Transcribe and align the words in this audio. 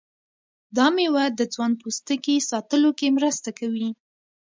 دا 0.77 0.87
میوه 0.95 1.25
د 1.39 1.41
ځوان 1.53 1.71
پوستکي 1.81 2.35
ساتلو 2.51 2.89
کې 2.99 3.07
مرسته 3.17 3.49
کوي. 3.59 3.89